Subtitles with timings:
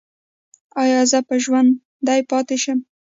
[0.81, 2.79] ایا زه به ژوندی پاتې شم؟